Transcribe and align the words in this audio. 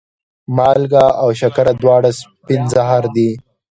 مالګه 0.55 1.05
او 1.21 1.29
شکره 1.39 1.73
دواړه 1.81 2.11
سپین 2.19 2.61
زهر 2.73 3.03
دي. 3.15 3.29